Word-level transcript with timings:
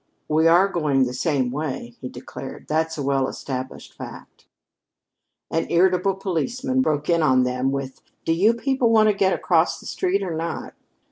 "We 0.27 0.47
are 0.47 0.67
going 0.67 1.03
the 1.03 1.13
same 1.13 1.51
way," 1.51 1.95
he 2.01 2.09
declared. 2.09 2.65
"That's 2.67 2.97
a 2.97 3.03
well 3.03 3.27
established 3.27 3.93
fact." 3.93 4.47
An 5.51 5.67
irritable 5.69 6.15
policeman 6.15 6.81
broke 6.81 7.07
in 7.07 7.21
on 7.21 7.43
them 7.43 7.69
with: 7.71 8.01
"Do 8.25 8.33
you 8.33 8.55
people 8.55 8.89
want 8.89 9.09
to 9.09 9.13
get 9.13 9.31
across 9.33 9.79
the 9.79 9.85
street 9.85 10.23
or 10.23 10.33
not?" 10.35 10.73